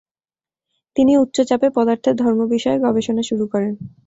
[0.95, 3.73] তিনি উচ্চ চাপে পদার্থের ধর্ম বিষয়ে গবেষণা শুরু করেন।